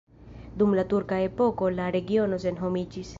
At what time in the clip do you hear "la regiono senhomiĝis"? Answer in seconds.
1.81-3.09